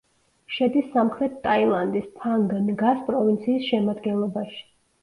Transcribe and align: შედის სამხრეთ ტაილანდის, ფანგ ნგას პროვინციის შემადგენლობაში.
შედის 0.53 0.87
სამხრეთ 0.95 1.35
ტაილანდის, 1.43 2.09
ფანგ 2.17 2.57
ნგას 2.65 3.07
პროვინციის 3.13 3.71
შემადგენლობაში. 3.75 4.69